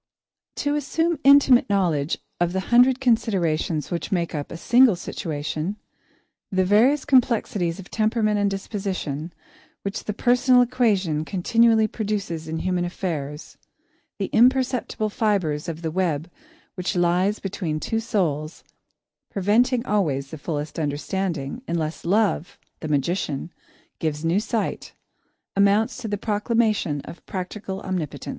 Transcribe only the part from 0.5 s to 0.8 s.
To